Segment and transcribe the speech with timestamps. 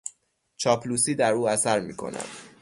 [0.57, 2.25] چاپلوسی در او اثر میکند.